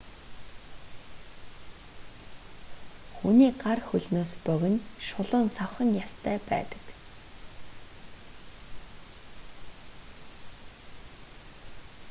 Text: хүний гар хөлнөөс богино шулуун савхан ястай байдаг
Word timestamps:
хүний 3.15 3.51
гар 3.63 3.79
хөлнөөс 3.87 4.31
богино 4.45 4.81
шулуун 5.07 5.47
савхан 5.57 5.89
ястай 6.03 6.37
байдаг 6.49 6.83